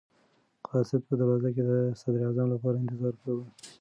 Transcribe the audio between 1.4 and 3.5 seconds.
کې د صدراعظم لپاره انتظار کاوه.